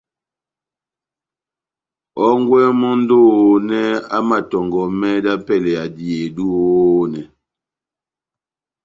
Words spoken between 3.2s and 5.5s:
ohonɛ amatɔngɔmɛ dá